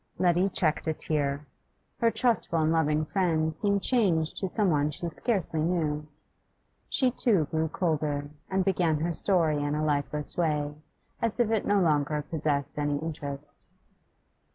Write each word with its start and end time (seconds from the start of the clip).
Letty 0.17 0.49
checked 0.49 0.87
a 0.87 0.95
tear. 0.95 1.45
Her 1.99 2.09
trustful 2.09 2.57
and 2.57 2.71
loving 2.71 3.05
friend 3.05 3.53
seemed 3.53 3.83
changed 3.83 4.35
to 4.37 4.49
someone 4.49 4.89
she 4.89 5.07
scarcely 5.09 5.61
knew. 5.61 6.07
She 6.89 7.11
too 7.11 7.45
grew 7.51 7.67
colder, 7.67 8.31
and 8.49 8.65
began 8.65 8.97
her 9.01 9.13
story 9.13 9.61
in 9.61 9.75
a 9.75 9.85
lifeless 9.85 10.35
way, 10.35 10.73
as 11.21 11.39
if 11.39 11.51
it 11.51 11.67
no 11.67 11.79
longer 11.79 12.23
possessed 12.23 12.79
any 12.79 12.97
interest. 12.97 13.67